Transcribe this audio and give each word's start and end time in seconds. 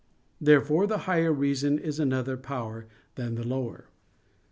Therefore 0.41 0.87
the 0.87 0.97
higher 1.05 1.31
reason 1.31 1.77
is 1.77 1.99
another 1.99 2.35
power 2.35 2.87
than 3.13 3.35
the 3.35 3.45
lower. 3.47 3.85